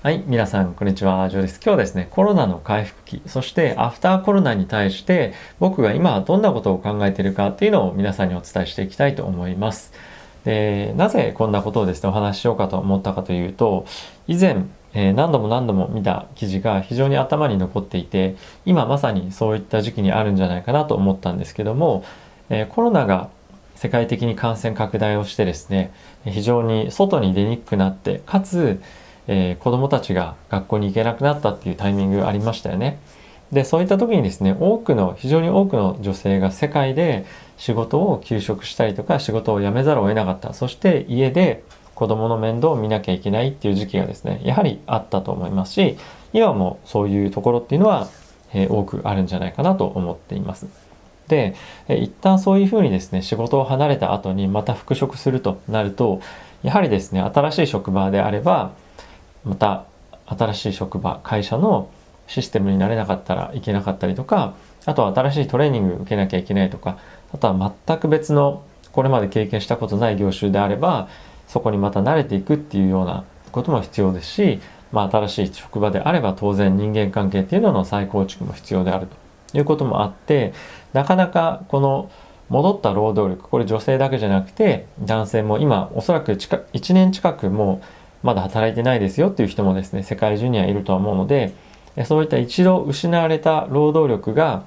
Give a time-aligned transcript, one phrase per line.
[0.00, 1.28] はい、皆さん、こんにちは。
[1.28, 1.56] ジョーです。
[1.56, 9.92] 今日はですね、コロナの回復期、そしてアフターコロナに対して、僕が今どんなことを考えているかっていうのを皆さんにお伝えしていきたいと思います。
[10.44, 13.86] でなぜこんなことをですね、お話ししようかと思ったかというと、
[14.28, 22.04] 以前、えー、何度も何度も見た記事が非常に頭に残っていて、今まさにそういった時期にあるんじゃないかなと思ったんですけども、
[22.50, 23.30] えー、コロナが
[23.74, 25.92] 世界的に感染拡大をしてですね、
[26.24, 28.80] 非常に外に出にくくなって、かつ、
[29.28, 32.98] えー、子供たちが学校に行けなくなったっていうタイミングありましたよね。
[33.52, 37.24] でそういった時にですね多くの非常に多くの女性が世界で
[37.56, 45.96] 仕事を休職したりとか仕事を辞めざるを得なかったそして家で子供の面倒を見なきゃいけないっていう時期がですねやはりあったと思いますし
[46.32, 48.08] 今もそういうところっていうのは、
[48.52, 50.66] えー、多くあるんじゃないかなと思っています。
[51.26, 51.54] で、
[51.88, 56.20] えー、一旦そういうふうにですね仕事を離れた後にまた復職するとなると
[56.62, 58.72] やはりですね新しい職場であれば
[59.48, 59.86] また
[60.26, 61.90] 新しい職場会社の
[62.26, 66.98] システムになれなかったらいけなかったりとかあとは新しいトレーニング受けなきゃいけないとか
[67.32, 71.08] あとは全く別のこれまで経験したことない業種であれば
[71.46, 74.60] そこにまた慣れていくっていうようなことも必要ですし、
[74.92, 79.16] まあ、新しい職場であれば当然人間関係っていうのの再構築も必要であると
[79.56, 80.52] いうこともあって
[80.92, 82.10] なかなかこの
[82.50, 91.54] 戻った労働力これ女性だけじゃなくて男性も今おそらく1年近くもうまだ働いてないですよっていう人もですね世界中にはいるとは思うので
[92.04, 94.64] そういった一度失われた労働力が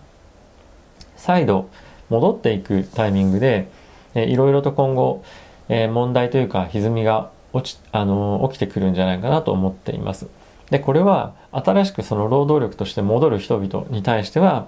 [1.15, 1.69] 再度
[2.09, 3.69] 戻っていくタイミングで
[4.15, 5.23] いろいろと今後
[5.71, 10.27] え問題というか歪みが落ちあの起きてくるんじゃないかなと思っています。
[10.69, 14.67] でこれは新しくその労働力として戻る人々に対しては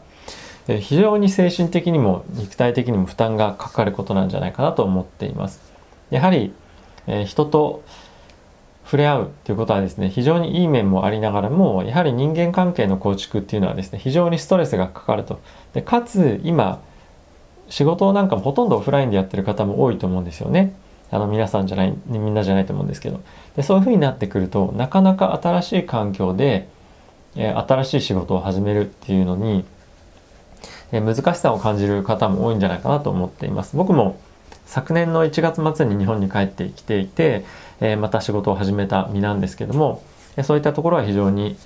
[0.67, 5.61] 非常に精神的にも肉体的にも負担がかかることなんじゃないかなと思っています。
[6.09, 6.53] やはり、
[7.07, 7.83] え人と
[8.93, 15.39] 触れ合うということはですね非常にいい面もありながらもやはり人間関係の構築っていうのはですね非常にストレスがかかると。
[15.73, 16.79] でかつ今
[17.69, 20.75] 仕事なんかもほとんどオフラインでやってる方も多いと思うんですよね。
[21.09, 23.19] あの皆さんじゃないみんなじゃないと思うんですけど。
[23.55, 26.67] でそういうふうになってくるとなかなか新しい環境で、
[27.35, 29.65] え新しい仕事を始めるっていうのに、
[30.91, 33.75] え難しさを感じる方も多いんじゃないかなと思っています。
[33.75, 34.17] 僕も
[34.73, 37.45] 昨年の1月末に日本に帰ってきていて、
[37.79, 40.01] えまた仕事を始めた身なんですけども
[40.43, 41.57] そういったところは非常に、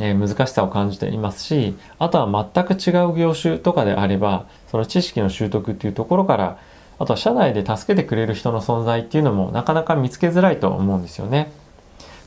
[0.00, 6.58] え難しさを感じていますしあとは全く違う業種とかであればその知識の習得っていうところから
[6.98, 11.52] あとは社内で助けてくれる人の存在っていうのもなかなか見つけづらいと思うんですよね。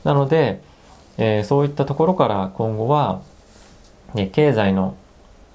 [0.04, 0.62] なので、
[1.18, 3.20] えー、そういったところから今後は、
[4.14, 4.96] ね、経済の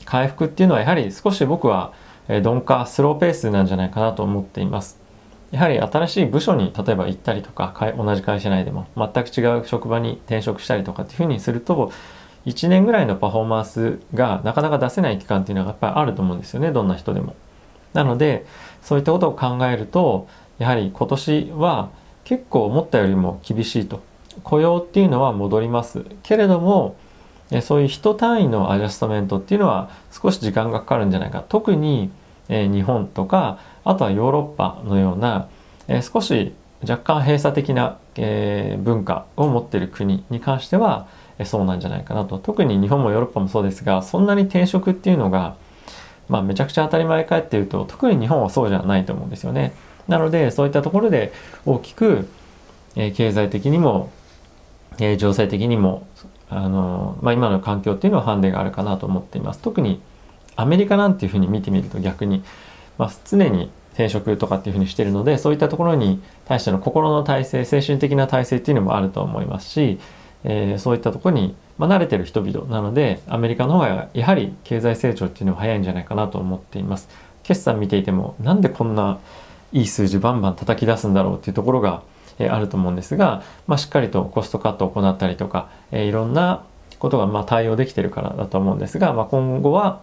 [0.06, 1.94] 回復っていうのはやはり少し僕は
[2.40, 5.00] 鈍化スローペースなんじゃないかなと思っています。
[5.52, 11.92] やはり新しい部署に例えば行ったりとか同じ会社内でも全く違う職場に転職したりとかっていうふうにすると
[12.46, 17.36] 1年ぐらいのパフォーマンスがなかなか出せない期間っていうのがやっぱりあると思うんですよねどんな人でも。
[17.94, 18.46] なので
[18.82, 20.28] そういったことを考えると
[20.58, 21.90] やはり今年は
[22.24, 24.02] 結構思ったよりも厳しいと。
[24.44, 26.06] 雇用っていうのは戻ります。
[26.24, 26.96] けれども
[27.62, 31.44] そういう人単位のアジャストメントっていうのは少し時間がかかるんじゃないか。
[31.50, 32.10] 特に
[32.52, 35.48] え日本とかあとはヨーロッパのような、
[35.88, 36.54] え少し
[36.88, 41.08] 若干閉鎖的な、え文化を持っている国に関しては、
[41.40, 45.56] えそうなんじゃないかなと特に日本もヨーロッパもそうですがそんなに転職っていうのが、
[46.30, 49.74] まあ、めちゃくちゃ当たり前かっていうと特に日本はそうじゃないと思うんですよね。
[50.08, 51.32] なのでそういったところで
[51.66, 52.28] 大きく、
[52.96, 54.12] え経済的にも、
[55.00, 56.06] え情勢的にも
[56.50, 59.60] あの、まあ、今の環境っていうのはハンデがあるかなと思っています。
[59.62, 60.02] 特に
[60.56, 62.44] アメリカなんていうふうに見てみると逆に、
[62.98, 70.00] まあ、常に転職とかっていうふうにしてるのでそういったところに対しての心の体制精神的な体制っていうのもあると思いますし、
[70.44, 77.10] えー、そういったところに、まあ、慣れてる人々なのでアメリカの方がやはり経済成長っていうのは早いんじゃないかなと思っています。
[77.44, 79.20] 決算見ていてもなんでこんな
[79.74, 82.04] いい数字バンバン叩き出すんだろうっていうところが、
[82.40, 86.64] え、あると思うんですが、まあ、しっかりとコストカットを行ったりとか、えー、いろんな
[87.00, 90.02] ことがまあ対応できてるからだと思うんですが、まあ、今後は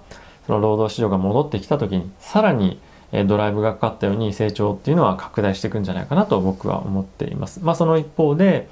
[0.49, 2.81] 労働市場が戻ってきた時にさらに
[3.27, 7.61] ドライブがかかったように成長っていうのは拡大していくんじゃないかなと僕は思っています。
[7.63, 8.69] まあ、その一方で、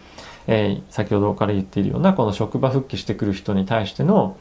[0.47, 4.37] えー、先ほどから言っているようなこの職場復帰してくる人に対しての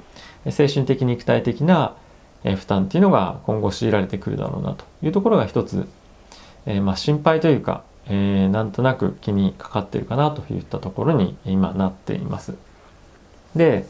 [0.49, 1.95] 精神的肉体的な
[2.43, 5.87] 負担っていうのが今後強いられてくるだろうなというところが一つ、
[6.65, 12.55] えー、まあ心配というか、えー、なんとなく気にかかっているかなといったところに今なっています。
[13.55, 13.85] で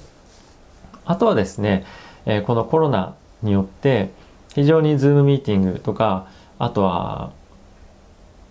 [1.04, 1.86] あとはですね、
[2.26, 3.14] えこのコロナ
[3.46, 4.10] によって
[4.54, 6.28] 非常にズームミーティングとか
[6.60, 7.32] あとは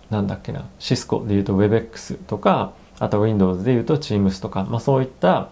[0.09, 5.49] なんだっけなシスコでいうと WebEx とかあと Windows で言うと Teams とか、まあ、そういった、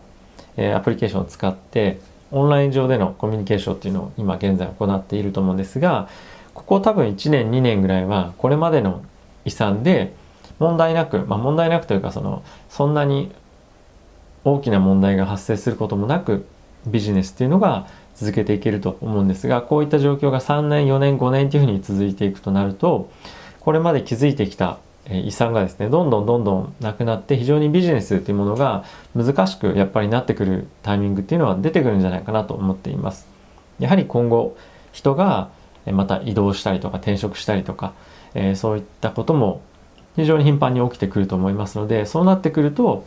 [0.58, 2.00] えー、アプリケーションを使って
[2.32, 6.08] オンライン上でのコミュニケーションっていうのを今現在行っていると思うんですが
[6.54, 9.04] ここ多分1年2年ぐらいはこれまでの
[9.46, 10.14] 遺産で
[10.60, 13.32] 問題なく、まあ、問題なくというかそのそんなに
[14.44, 16.46] 大きな問題が発生することもなく
[16.86, 23.10] ビジネスっていうのが続けていけると思うんですがこういった状況が3年4年5年というふうに続いていくとなると
[23.60, 24.78] これまで築いてきた
[25.10, 33.28] 遺産がですねどんどんどんどんなくなって非常にビジネスっていうものが難しくやっぱりなってくるタイミングっていうのは出てくるんじゃないかなと思っています。
[33.80, 34.56] やはり今後
[34.92, 35.50] 人が
[35.92, 37.94] また移動したりとか転職したりとか、
[38.34, 39.62] え、そういったことも
[40.16, 43.06] 非常に頻繁に起きてくると思いますのでそうなってくると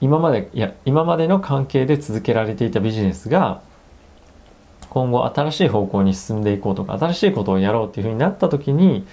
[0.00, 3.60] 今までいや今までの関係で続けられていたビジネスが
[4.94, 9.04] 今後新しい方向に進んでいこうとか新しいことをやろうっていうふうになった時に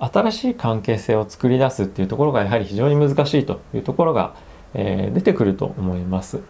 [0.00, 4.34] 新しい関係性を作り出すっていうところがやはり非常に難しいというところが、
[4.74, 6.40] えー、出てくると思います。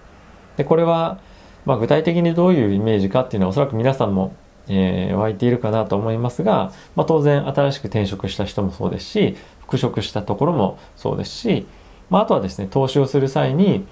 [0.56, 1.20] でこれは、
[1.66, 4.34] まあ、具体的にどういうイメージかっていうのはおそらく皆さんも、
[4.68, 11.66] えー、湧いているかなと思いますが、まあ、当然新しく転職した人もそうですし復職したところもそうですし、
[12.08, 13.84] まあ、あとはですね投資をする際に、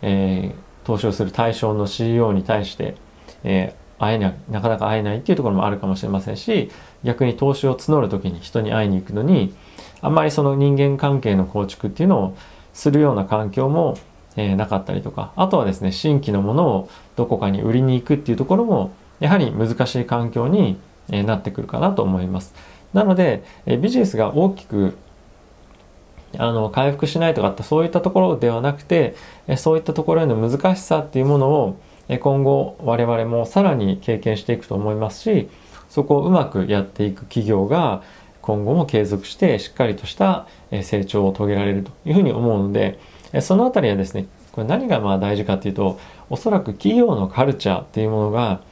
[0.00, 2.96] えー、投資をする対象の CEO に対して、
[3.44, 6.70] え会えななかなか会えないっていうところもあるかもしれませんし
[7.04, 9.54] 逆に投資を募る時に人に会いに行くのに
[10.00, 12.36] あんまりその人間関係の構築っていうのを
[12.74, 13.96] するような環境も、
[14.36, 20.78] えー、なかったりとかあとはですね新規のものをどこかに売りに行くっていうところもやはり難しい環境に、
[21.08, 22.54] えー、なってくるかなと思います。
[22.92, 24.96] なので、えー、ビジネスが大きく
[26.38, 29.14] あの回復しないとかってそういったところではなくて、
[29.46, 31.80] えそういったところへの難しさっていうものを
[32.18, 35.48] 今後我々もさらに経験していくと思いますし
[35.88, 38.02] そこをうまくやっていく企業が
[38.40, 40.46] 今後も継続してしっかりとした
[40.82, 42.98] 成長を遂げられるというふうに思うので
[43.40, 45.98] そのあたりはですねこれ何がまあ大事かっていうと
[46.28, 48.62] おそらく企業のカルチャーっていうものが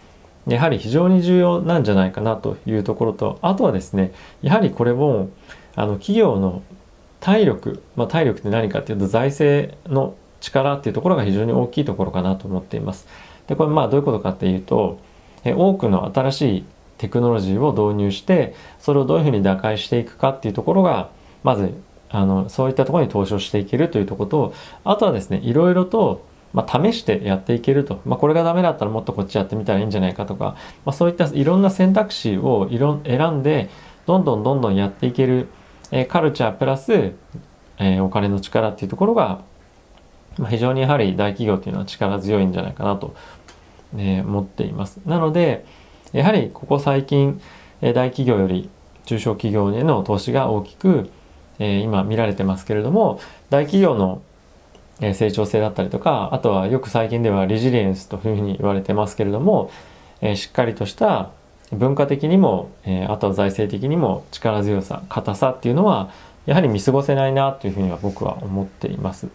[0.46, 5.30] やはり非常に重要なんじゃないかなというところとあとはですねやはりこれも
[5.76, 6.62] あの企業の
[7.20, 13.06] 体力、まあ、体力って何かっていうと財政の力っていうところが非常に大きいところかなと思っています。
[13.50, 15.00] でこれまあどういうことかっていうと
[15.44, 16.64] 多くの新しい
[16.98, 21.10] テクノロジーを導入してそれをどういうふうに打開していくかっていうところが
[21.42, 21.74] まず
[22.10, 24.54] あのそういったところに投資をしていけるというところと
[24.84, 33.68] あとはですねいろいろと、まあ、試してやっていけると、まあ、これがダメだったらもっとこっちやってみたらいいんじゃないかとか、まあ、そういったいろんな選択肢をいろ選んで
[34.06, 35.48] どんどんどんどんやっていける、
[35.90, 39.42] えー、カルチャープラス、えー、お金の力っていうところが
[40.38, 43.14] まあ、非常にやはり大企業っていうのは力強いんじゃないかなと、
[43.92, 45.00] ね、思っています。
[45.06, 45.64] なので
[46.12, 47.40] やはりここ最近
[47.80, 48.68] 大企業より
[49.06, 51.10] 中小企業への投資が大きく、
[51.58, 54.22] えー、今見られてますけれども大企業の
[55.00, 59.70] 成長性だったりとかあとはよく最近ではリジリエンスというふうに言われてますけれども、
[60.20, 61.30] えー、しっかりとした
[61.72, 66.10] 文化的にも、えー、あとは財政的にも力強さ硬さっていうのは
[66.46, 69.28] やはり見過ごせないなというふうには僕は思っています。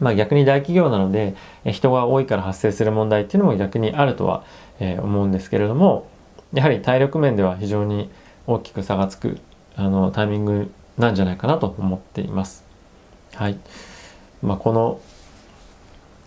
[0.00, 1.34] まあ逆に大企業なので
[1.66, 4.44] 人が多いから発生する問題っていうのも逆にあるとは
[4.80, 6.08] 思うんですけれども
[6.52, 8.10] やはり体力面では非常に
[8.46, 9.38] 大きく差がつく
[9.76, 12.64] あのタイミングなんじゃないかなと思っています。
[13.34, 13.58] はい。
[14.42, 15.00] まあこの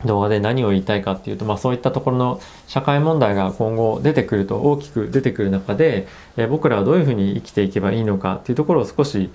[0.06, 9.32] 動画で何を言いたいかっていうと、まあ、そういったところの社会問題が今後出てくると大きく出てくる中で、え僕らはどういうふうに生きていけばいいのかっていうところを少し、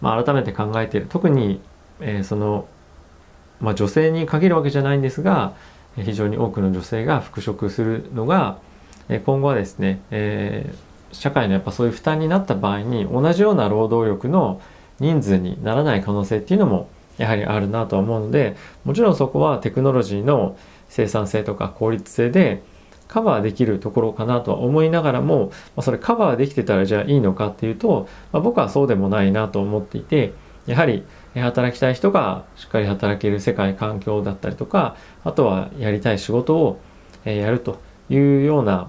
[0.00, 1.60] まあ、改めて考えている特に、
[2.00, 2.66] えー、その
[3.62, 5.54] まあ、女性に限るわけじゃないんですが
[5.96, 8.58] 非常に多くの女性が復職するのが
[9.24, 14.60] 今後はですね、えー、社会のやっぱそういう負担になった場合に同じような労働力の
[15.00, 16.88] 人数にならない可能性っていうのも
[17.18, 20.56] やはりあるなとは思うのでもちろんそこはテクノロジーの
[20.88, 22.62] 生産性とか効率性で
[23.08, 30.32] カバーできるところかなとは思いながらも、まあ、それカバーできてたらじゃあいいのかっていうと、まあ、僕はそうでもないなと思っていて
[30.66, 31.04] やはり
[31.34, 36.80] 働きたい人がしっかり働ける世界環境だったりとかあとはやりたい仕事を
[37.24, 38.88] やるというような、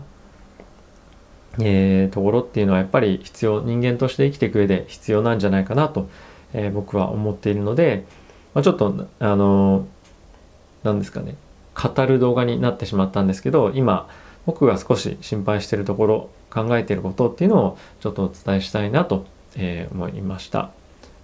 [1.60, 6.10] えー、ところっていうのはやっぱり必要人間として生きていく上で必要なんじゃないかなと、
[6.54, 8.06] えー、僕は思っているので、
[8.54, 9.88] まあ、ちょっとあの
[10.84, 11.36] 何ですかね
[11.76, 14.10] 語る動画になってしまったんですけど今
[14.46, 20.83] 僕が少し心配しているところ考えていることっていうのをちょっとお伝えしたいなと、えー、思いました。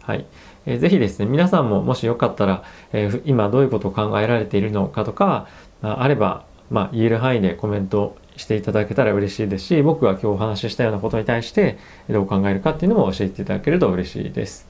[0.09, 0.25] はい。
[0.65, 2.63] えー、ぜひですね、皆さんももしよかったら、
[2.93, 5.47] えー、今どういうことを考えられているのかとか、
[5.83, 11.77] あれば、まあ、言える範囲でコメントしていただけたら嬉しいですし、僕が今日お話ししたようなことに対して
[12.09, 14.67] どう考えるかっていうのも教えていただけると嬉しいです。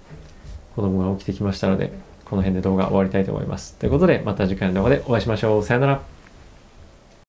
[0.76, 1.94] 子供が起きてきましたので、
[2.26, 3.76] この辺で動画終わりたいと思います。
[3.76, 5.64] ということで、また次回の動画でお会いしましょう。
[5.64, 6.19] さよなら。